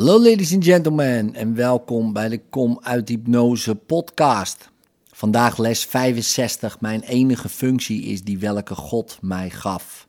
Hallo 0.00 0.22
ladies 0.22 0.54
and 0.54 0.64
gentlemen 0.64 1.34
en 1.34 1.54
welkom 1.54 2.12
bij 2.12 2.28
de 2.28 2.40
Kom 2.50 2.78
uit 2.82 3.08
Hypnose 3.08 3.74
podcast. 3.74 4.70
Vandaag 5.10 5.58
les 5.58 5.84
65. 5.84 6.80
Mijn 6.80 7.02
enige 7.02 7.48
functie 7.48 8.02
is 8.02 8.22
die 8.24 8.38
welke 8.38 8.74
God 8.74 9.18
mij 9.20 9.50
gaf. 9.50 10.08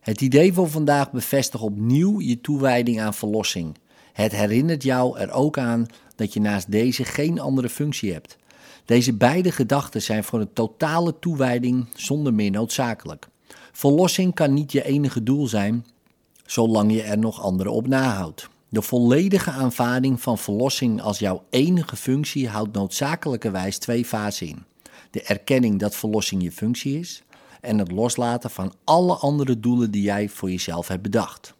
Het 0.00 0.20
idee 0.20 0.52
van 0.52 0.70
vandaag 0.70 1.12
bevestigt 1.12 1.62
opnieuw 1.62 2.20
je 2.20 2.40
toewijding 2.40 3.00
aan 3.00 3.14
verlossing. 3.14 3.76
Het 4.12 4.32
herinnert 4.32 4.82
jou 4.82 5.18
er 5.18 5.30
ook 5.30 5.58
aan 5.58 5.86
dat 6.16 6.32
je 6.32 6.40
naast 6.40 6.70
deze 6.70 7.04
geen 7.04 7.40
andere 7.40 7.68
functie 7.68 8.12
hebt. 8.12 8.36
Deze 8.84 9.14
beide 9.14 9.52
gedachten 9.52 10.02
zijn 10.02 10.24
voor 10.24 10.40
een 10.40 10.52
totale 10.52 11.18
toewijding 11.18 11.88
zonder 11.94 12.34
meer 12.34 12.50
noodzakelijk. 12.50 13.28
Verlossing 13.72 14.34
kan 14.34 14.54
niet 14.54 14.72
je 14.72 14.84
enige 14.84 15.22
doel 15.22 15.46
zijn, 15.46 15.86
zolang 16.46 16.92
je 16.92 17.02
er 17.02 17.18
nog 17.18 17.42
anderen 17.42 17.72
op 17.72 17.86
nahoudt. 17.86 18.48
De 18.72 18.82
volledige 18.82 19.50
aanvaarding 19.50 20.20
van 20.20 20.38
verlossing 20.38 21.02
als 21.02 21.18
jouw 21.18 21.44
enige 21.50 21.96
functie 21.96 22.48
houdt 22.48 22.72
noodzakelijkerwijs 22.72 23.78
twee 23.78 24.04
fasen 24.04 24.46
in. 24.46 24.64
De 25.10 25.22
erkenning 25.22 25.78
dat 25.78 25.96
verlossing 25.96 26.42
je 26.42 26.52
functie 26.52 26.98
is 26.98 27.22
en 27.60 27.78
het 27.78 27.90
loslaten 27.90 28.50
van 28.50 28.72
alle 28.84 29.14
andere 29.14 29.60
doelen 29.60 29.90
die 29.90 30.02
jij 30.02 30.28
voor 30.28 30.50
jezelf 30.50 30.88
hebt 30.88 31.02
bedacht. 31.02 31.54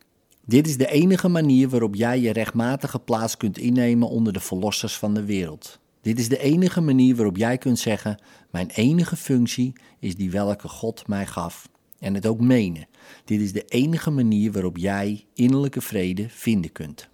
Dit 0.44 0.66
is 0.66 0.76
de 0.76 0.90
enige 0.90 1.28
manier 1.28 1.68
waarop 1.68 1.94
jij 1.94 2.20
je 2.20 2.32
rechtmatige 2.32 2.98
plaats 2.98 3.36
kunt 3.36 3.58
innemen 3.58 4.08
onder 4.08 4.32
de 4.32 4.40
verlossers 4.40 4.96
van 4.96 5.14
de 5.14 5.24
wereld. 5.24 5.78
Dit 6.00 6.18
is 6.18 6.28
de 6.28 6.38
enige 6.38 6.80
manier 6.80 7.16
waarop 7.16 7.36
jij 7.36 7.58
kunt 7.58 7.78
zeggen: 7.78 8.20
Mijn 8.50 8.70
enige 8.70 9.16
functie 9.16 9.72
is 9.98 10.16
die 10.16 10.30
welke 10.30 10.68
God 10.68 11.06
mij 11.06 11.26
gaf. 11.26 11.68
En 12.00 12.14
het 12.14 12.26
ook 12.26 12.40
menen. 12.40 12.86
Dit 13.24 13.40
is 13.40 13.52
de 13.52 13.64
enige 13.64 14.10
manier 14.10 14.52
waarop 14.52 14.76
jij 14.76 15.24
innerlijke 15.34 15.80
vrede 15.80 16.28
vinden 16.28 16.72
kunt. 16.72 17.08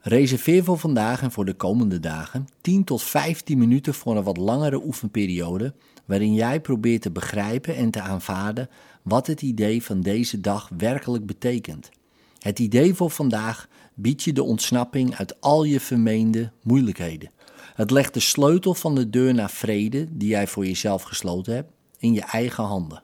Reserveer 0.00 0.64
voor 0.64 0.78
vandaag 0.78 1.22
en 1.22 1.32
voor 1.32 1.44
de 1.44 1.54
komende 1.54 2.00
dagen 2.00 2.48
10 2.60 2.84
tot 2.84 3.02
15 3.02 3.58
minuten 3.58 3.94
voor 3.94 4.16
een 4.16 4.22
wat 4.22 4.36
langere 4.36 4.84
oefenperiode, 4.84 5.74
waarin 6.04 6.34
jij 6.34 6.60
probeert 6.60 7.02
te 7.02 7.10
begrijpen 7.10 7.76
en 7.76 7.90
te 7.90 8.00
aanvaarden 8.00 8.68
wat 9.02 9.26
het 9.26 9.42
idee 9.42 9.82
van 9.82 10.00
deze 10.00 10.40
dag 10.40 10.70
werkelijk 10.76 11.26
betekent. 11.26 11.90
Het 12.38 12.58
idee 12.58 12.94
voor 12.94 13.10
vandaag 13.10 13.68
biedt 13.94 14.22
je 14.22 14.32
de 14.32 14.42
ontsnapping 14.42 15.14
uit 15.14 15.40
al 15.40 15.64
je 15.64 15.80
vermeende 15.80 16.52
moeilijkheden. 16.62 17.30
Het 17.74 17.90
legt 17.90 18.14
de 18.14 18.20
sleutel 18.20 18.74
van 18.74 18.94
de 18.94 19.10
deur 19.10 19.34
naar 19.34 19.50
vrede, 19.50 20.06
die 20.10 20.28
jij 20.28 20.46
voor 20.46 20.66
jezelf 20.66 21.02
gesloten 21.02 21.54
hebt, 21.54 21.72
in 21.98 22.12
je 22.12 22.22
eigen 22.22 22.64
handen. 22.64 23.02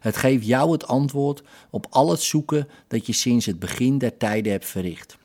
Het 0.00 0.16
geeft 0.16 0.46
jou 0.46 0.72
het 0.72 0.86
antwoord 0.86 1.42
op 1.70 1.86
al 1.90 2.10
het 2.10 2.20
zoeken 2.20 2.68
dat 2.88 3.06
je 3.06 3.12
sinds 3.12 3.46
het 3.46 3.58
begin 3.58 3.98
der 3.98 4.16
tijden 4.16 4.52
hebt 4.52 4.66
verricht. 4.66 5.18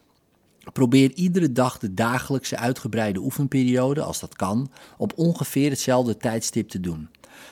Probeer 0.73 1.11
iedere 1.13 1.51
dag 1.51 1.77
de 1.77 1.93
dagelijkse 1.93 2.57
uitgebreide 2.57 3.19
oefenperiode, 3.19 4.01
als 4.01 4.19
dat 4.19 4.35
kan, 4.35 4.71
op 4.97 5.13
ongeveer 5.15 5.69
hetzelfde 5.69 6.17
tijdstip 6.17 6.69
te 6.69 6.79
doen. 6.79 7.09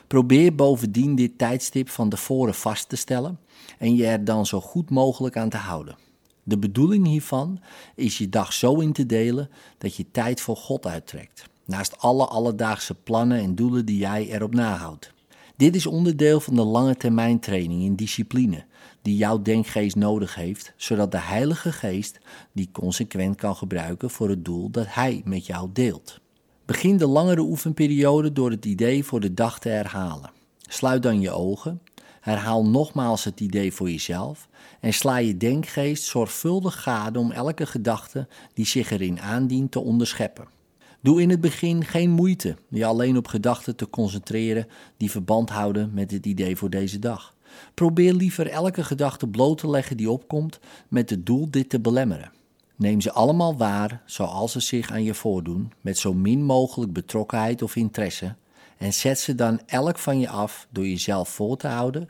Probeer 0.08 0.56
bovendien 0.56 1.16
dit 1.16 1.38
tijdstip 1.38 1.90
van 1.90 2.10
tevoren 2.10 2.54
vast 2.54 2.90
te 2.90 2.96
stellen 2.96 3.40
en 3.78 3.96
je 3.96 4.06
er 4.06 4.26
dan 4.26 4.46
zo 4.46 4.62
goed 4.62 4.90
mogelijk 4.90 5.38
aan 5.38 5.50
te 5.50 5.58
houden. 5.58 5.96
De 6.44 6.58
bedoeling 6.58 7.08
hiervan 7.08 7.60
is 7.96 8.18
je 8.18 8.30
dag 8.30 8.54
zo 8.54 8.80
in 8.80 8.94
te 8.94 9.06
delen 9.06 9.50
dat 9.78 9.96
je 9.96 10.06
tijd 10.12 10.42
voor 10.42 10.58
God 10.58 10.86
uittrekt, 10.86 11.46
naast 11.66 11.98
alle 11.98 12.26
alledaagse 12.26 12.94
plannen 12.94 13.40
en 13.40 13.56
doelen 13.56 13.86
die 13.86 13.98
jij 13.98 14.28
erop 14.28 14.54
nahoudt. 14.54 15.14
Dit 15.62 15.76
is 15.76 15.86
onderdeel 15.86 16.40
van 16.40 16.56
de 16.56 16.64
lange 16.64 16.96
termijn 16.96 17.40
training 17.40 17.84
in 17.84 17.96
discipline 17.96 18.66
die 19.02 19.16
jouw 19.18 19.42
denkgeest 19.42 19.96
nodig 19.96 20.36
heeft, 20.36 20.74
zodat 20.78 21.12
de 21.12 21.20
Heilige 21.20 21.72
Geest 21.72 22.20
die 22.52 22.70
consequent 22.72 23.36
kan 23.36 23.56
gebruiken 23.56 24.10
voor 24.10 24.30
het 24.30 24.46
doel 24.46 24.70
dat 24.70 24.86
Hij 24.90 25.22
met 25.26 25.46
jou 25.46 25.70
deelt. 25.74 26.20
Begin 26.66 26.98
de 26.98 27.08
langere 27.08 27.42
oefenperiode 27.42 28.32
door 28.32 28.52
het 28.52 28.66
idee 28.66 29.04
voor 29.04 29.20
de 29.20 29.34
dag 29.34 29.60
te 29.60 29.70
herhalen. 29.70 30.32
Sluit 30.60 31.04
dan 31.04 31.22
je 31.22 31.32
ogen, 31.32 31.82
herhaal 32.20 32.66
nogmaals 32.66 33.24
het 33.24 33.40
idee 33.40 33.74
voor 33.74 33.90
jezelf 33.90 34.48
en 34.80 34.94
sla 34.94 35.18
je 35.18 35.38
denkgeest 35.38 36.04
zorgvuldig 36.04 36.82
gade 36.82 37.20
om 37.20 37.32
elke 37.32 37.66
gedachte 37.66 38.28
die 38.54 38.66
zich 38.66 38.92
erin 38.92 39.20
aandient 39.20 39.72
te 39.72 39.80
onderscheppen. 39.80 40.60
Doe 41.02 41.22
in 41.22 41.30
het 41.30 41.42
begin 41.42 41.86
geen 41.86 42.10
moeite 42.10 42.56
je 42.70 42.86
alleen 42.86 43.18
op 43.18 43.28
gedachten 43.28 43.76
te 43.76 43.90
concentreren 43.90 44.68
die 44.98 45.12
verband 45.12 45.50
houden 45.50 45.92
met 45.94 46.12
het 46.12 46.26
idee 46.26 46.56
voor 46.56 46.70
deze 46.70 47.00
dag. 47.00 47.36
Probeer 47.74 48.14
liever 48.14 48.48
elke 48.48 48.84
gedachte 48.84 49.28
bloot 49.28 49.58
te 49.58 49.70
leggen 49.70 49.98
die 49.98 50.10
opkomt 50.10 50.60
met 50.88 51.10
het 51.10 51.26
doel 51.26 51.52
dit 51.52 51.70
te 51.70 51.80
belemmeren. 51.80 52.32
Neem 52.76 53.02
ze 53.02 53.12
allemaal 53.12 53.58
waar 53.58 54.02
zoals 54.06 54.52
ze 54.52 54.60
zich 54.60 54.92
aan 54.92 55.04
je 55.04 55.14
voordoen, 55.14 55.72
met 55.82 55.98
zo 55.98 56.14
min 56.14 56.44
mogelijk 56.44 56.94
betrokkenheid 56.94 57.62
of 57.62 57.76
interesse, 57.76 58.36
en 58.78 58.94
zet 58.94 59.20
ze 59.20 59.36
dan 59.36 59.62
elk 59.66 59.98
van 59.98 60.20
je 60.20 60.30
af 60.30 60.68
door 60.70 60.88
jezelf 60.88 61.30
voor 61.30 61.58
te 61.58 61.68
houden. 61.68 62.10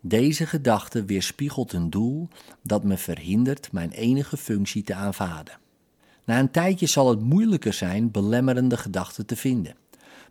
Deze 0.00 0.46
gedachte 0.46 1.04
weerspiegelt 1.04 1.72
een 1.72 1.90
doel 1.90 2.28
dat 2.62 2.84
me 2.84 2.96
verhindert 2.96 3.72
mijn 3.72 3.90
enige 3.90 4.36
functie 4.36 4.82
te 4.82 4.94
aanvaarden. 4.94 5.58
Na 6.26 6.38
een 6.38 6.50
tijdje 6.50 6.86
zal 6.86 7.08
het 7.08 7.20
moeilijker 7.20 7.72
zijn 7.72 8.10
belemmerende 8.10 8.76
gedachten 8.76 9.26
te 9.26 9.36
vinden. 9.36 9.74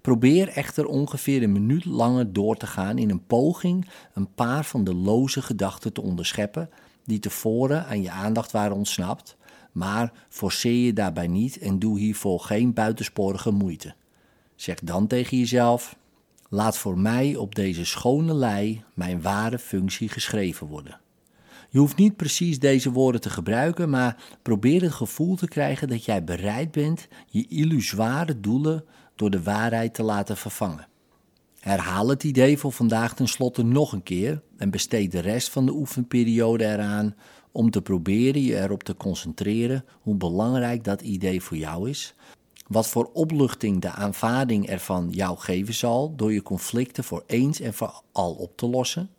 Probeer 0.02 0.48
echter 0.48 0.86
ongeveer 0.86 1.44
een 1.44 1.52
minuut 1.52 1.86
langer 1.86 2.34
door 2.34 2.58
te 2.58 2.68
gaan 2.68 2.98
in 2.98 3.10
een 3.10 3.26
poging 3.26 3.90
een 4.14 4.34
paar 4.34 4.66
van 4.66 4.84
de 4.84 4.94
loze 4.94 5.42
gedachten 5.42 5.94
te 5.94 6.02
onderscheppen 6.02 6.70
die 7.04 7.20
tevoren 7.20 7.86
aan 7.86 8.02
je 8.02 8.12
aandacht 8.12 8.52
waren 8.52 8.76
ontsnapt, 8.76 9.38
maar 9.72 10.12
forceer 10.30 10.86
je 10.86 10.94
daarbij 10.94 11.28
niet 11.28 11.58
en 11.58 11.80
doe 11.80 12.00
hiervoor 12.00 12.40
geen 12.40 12.74
buitensporige 12.74 13.52
moeite. 13.52 13.96
Zeg 14.56 14.80
dan 14.80 15.08
tegen 15.08 15.38
jezelf: 15.38 15.96
Laat 16.50 16.78
voor 16.78 16.98
mij 16.98 17.36
op 17.36 17.56
deze 17.56 17.86
schone 17.86 18.34
lei 18.34 18.84
mijn 18.94 19.22
ware 19.22 19.60
functie 19.60 20.10
geschreven 20.10 20.68
worden. 20.68 21.00
Je 21.76 21.82
hoeft 21.82 21.98
niet 21.98 22.16
precies 22.16 22.60
deze 22.60 22.92
woorden 22.92 23.22
te 23.22 23.30
gebruiken, 23.30 23.90
maar 23.90 24.24
probeer 24.42 24.82
het 24.82 24.92
gevoel 24.92 25.36
te 25.36 25.48
krijgen 25.48 25.88
dat 25.88 26.06
jij 26.06 26.24
bereid 26.24 26.72
bent 26.72 27.08
je 27.28 27.48
illusoire 27.48 28.40
doelen 28.40 28.86
door 29.16 29.30
de 29.30 29.44
waarheid 29.44 29.94
te 29.94 30.04
laten 30.04 30.38
vervangen. 30.38 30.88
Herhaal 31.60 32.08
het 32.08 32.24
idee 32.24 32.58
voor 32.58 32.72
vandaag 32.72 33.16
tenslotte 33.16 33.64
nog 33.64 33.92
een 33.92 34.04
keer 34.04 34.42
en 34.58 34.70
besteed 34.70 35.12
de 35.12 35.20
rest 35.20 35.50
van 35.50 35.66
de 35.66 35.72
oefenperiode 35.72 36.66
eraan 36.66 37.16
om 37.52 37.72
te 37.72 37.82
proberen 37.82 38.42
je 38.42 38.62
erop 38.62 38.84
te 38.84 38.96
concentreren 38.96 39.86
hoe 40.02 40.16
belangrijk 40.16 40.84
dat 40.84 41.02
idee 41.02 41.42
voor 41.42 41.58
jou 41.58 41.90
is, 41.90 42.14
wat 42.68 42.88
voor 42.88 43.10
opluchting 43.14 43.82
de 43.82 43.92
aanvaarding 43.92 44.68
ervan 44.68 45.10
jou 45.10 45.38
geven 45.38 45.74
zal 45.74 46.16
door 46.16 46.34
je 46.34 46.42
conflicten 46.42 47.04
voor 47.04 47.24
eens 47.28 47.60
en 47.60 47.74
voor 47.74 48.02
al 48.12 48.34
op 48.34 48.58
te 48.58 48.68
lossen, 48.68 49.10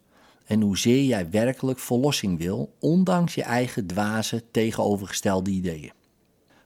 en 0.46 0.60
hoezeer 0.60 1.04
jij 1.04 1.30
werkelijk 1.30 1.78
verlossing 1.78 2.38
wil, 2.38 2.74
ondanks 2.78 3.34
je 3.34 3.42
eigen 3.42 3.86
dwaze 3.86 4.42
tegenovergestelde 4.50 5.50
ideeën. 5.50 5.92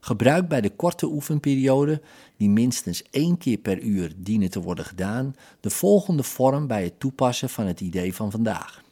Gebruik 0.01 0.49
bij 0.49 0.61
de 0.61 0.71
korte 0.71 1.07
oefenperiode, 1.07 2.03
die 2.37 2.49
minstens 2.49 3.03
één 3.11 3.39
keer 3.39 3.59
per 3.59 3.81
uur 3.81 4.13
dienen 4.17 4.51
te 4.51 4.61
worden 4.61 4.85
gedaan, 4.85 5.35
de 5.61 5.71
volgende 5.71 6.23
vorm 6.23 6.67
bij 6.67 6.85
het 6.85 7.01
toepassen 7.01 7.49
van 7.49 7.67
het 7.67 7.81
idee 7.81 8.15
van 8.15 8.31
vandaag. 8.31 8.83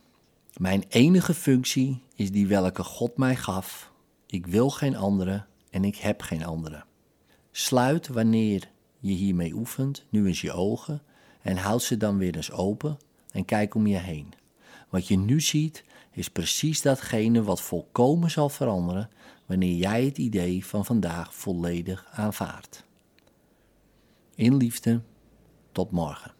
Mijn 0.56 0.84
enige 0.88 1.34
functie 1.34 2.02
is 2.14 2.32
die 2.32 2.46
welke 2.46 2.84
God 2.84 3.16
mij 3.16 3.36
gaf. 3.36 3.92
Ik 4.26 4.46
wil 4.46 4.70
geen 4.70 4.96
andere 4.96 5.44
en 5.70 5.84
ik 5.84 5.96
heb 5.96 6.22
geen 6.22 6.44
andere. 6.44 6.84
Sluit 7.50 8.08
wanneer 8.08 8.68
je 8.98 9.12
hiermee 9.12 9.54
oefent 9.54 10.04
nu 10.08 10.26
eens 10.26 10.40
je 10.40 10.52
ogen 10.52 11.02
en 11.42 11.56
houd 11.56 11.82
ze 11.82 11.96
dan 11.96 12.18
weer 12.18 12.36
eens 12.36 12.50
open 12.50 12.98
en 13.32 13.44
kijk 13.44 13.74
om 13.74 13.86
je 13.86 13.96
heen. 13.96 14.32
Wat 14.88 15.08
je 15.08 15.16
nu 15.16 15.40
ziet 15.40 15.84
is 16.10 16.28
precies 16.28 16.82
datgene 16.82 17.42
wat 17.42 17.60
volkomen 17.60 18.30
zal 18.30 18.48
veranderen 18.48 19.10
wanneer 19.46 19.74
jij 19.74 20.04
het 20.04 20.18
idee 20.18 20.66
van 20.66 20.84
vandaag 20.84 21.34
volledig 21.34 22.06
aanvaardt. 22.12 22.84
In 24.34 24.56
liefde, 24.56 25.00
tot 25.72 25.90
morgen. 25.90 26.37